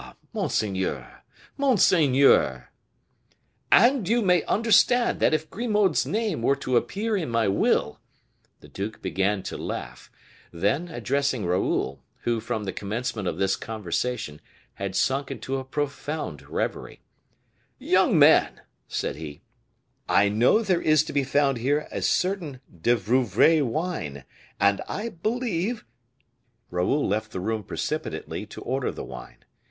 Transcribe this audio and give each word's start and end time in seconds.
monseigneur! 0.33 1.21
monseigneur!" 1.57 2.69
"And 3.71 4.09
you 4.09 4.23
may 4.23 4.41
understand 4.45 5.19
that 5.19 5.31
if 5.31 5.47
Grimaud's 5.47 6.07
name 6.07 6.41
were 6.41 6.55
to 6.55 6.75
appear 6.75 7.15
in 7.15 7.29
my 7.29 7.47
will" 7.47 7.99
The 8.61 8.67
duke 8.67 9.03
began 9.03 9.43
to 9.43 9.59
laugh; 9.59 10.09
then 10.51 10.87
addressing 10.87 11.45
Raoul, 11.45 12.01
who, 12.21 12.39
from 12.39 12.63
the 12.63 12.73
commencement 12.73 13.27
of 13.27 13.37
this 13.37 13.55
conversation, 13.55 14.41
had 14.73 14.95
sunk 14.95 15.29
into 15.29 15.57
a 15.57 15.63
profound 15.63 16.49
reverie, 16.49 17.03
"Young 17.77 18.17
man," 18.17 18.61
said 18.87 19.17
he, 19.17 19.43
"I 20.09 20.29
know 20.29 20.63
there 20.63 20.81
is 20.81 21.03
to 21.03 21.13
be 21.13 21.23
found 21.23 21.59
here 21.59 21.87
a 21.91 22.01
certain 22.01 22.59
De 22.75 22.95
Vouvray 22.95 23.61
wine, 23.61 24.25
and 24.59 24.81
I 24.87 25.09
believe" 25.09 25.85
Raoul 26.71 27.07
left 27.07 27.31
the 27.31 27.39
room 27.39 27.63
precipitately 27.63 28.47
to 28.47 28.61
order 28.63 28.89
the 28.91 29.03
wine. 29.05 29.45